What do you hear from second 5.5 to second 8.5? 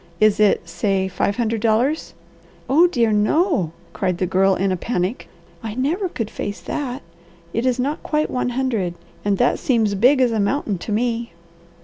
"I never could face that! It is not quite one